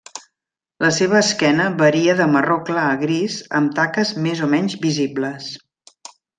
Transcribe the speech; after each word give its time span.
La 0.85 0.89
seva 0.95 1.19
esquena 1.19 1.67
varia 1.81 2.15
de 2.21 2.27
marró 2.37 2.57
clar 2.71 2.87
a 2.95 2.97
gris 3.03 3.37
amb 3.61 3.77
taques 3.83 4.17
més 4.27 4.45
o 4.49 4.53
menys 4.57 4.81
visibles. 4.89 5.55